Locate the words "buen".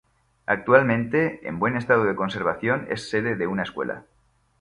1.59-1.77